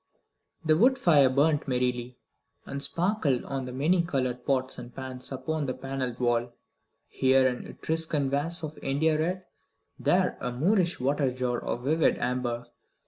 [0.65, 2.17] The wood fire burnt merrily,
[2.65, 6.53] and sparkled on the many coloured pots and pans upon the panelled wall;
[7.07, 9.45] here an Etruscan vase of India red,
[9.99, 12.65] there a Moorish water jar of vivid amber.